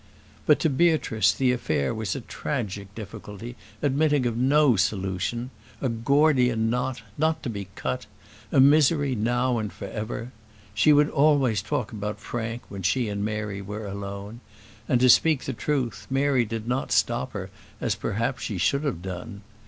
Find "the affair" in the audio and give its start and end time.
1.31-1.93